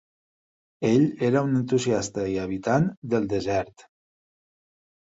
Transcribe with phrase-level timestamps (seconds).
[0.89, 3.89] Ell era un entusiasta i habitant del desert.